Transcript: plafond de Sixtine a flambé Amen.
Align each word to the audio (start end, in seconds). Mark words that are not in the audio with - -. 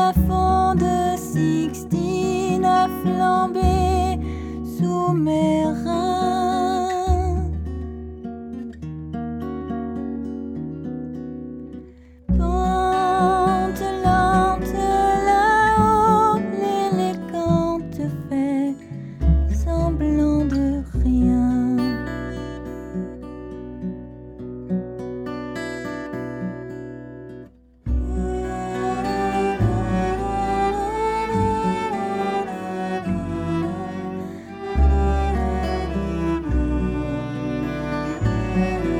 plafond 0.00 0.74
de 0.76 1.16
Sixtine 1.16 2.64
a 2.64 2.88
flambé 3.02 3.59
Amen. 38.60 38.99